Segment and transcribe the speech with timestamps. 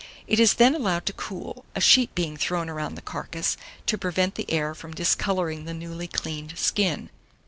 [0.25, 3.55] It is then allowed to cool, a sheet being thrown around the carcase,
[3.85, 7.11] to prevent the air from discolouring the newly cleaned skin.